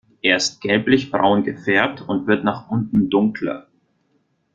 Er 0.23 0.37
ist 0.37 0.61
gelblich-braun 0.61 1.43
gefärbt 1.43 2.01
und 2.01 2.25
wird 2.25 2.43
nach 2.43 2.67
unten 2.71 3.11
dunkler. 3.11 3.67